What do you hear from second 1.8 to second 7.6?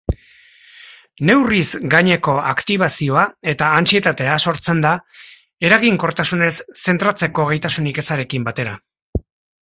gaineko aktibazioa eta antsietatea sortzen da, eraginkortasunez zentratzeko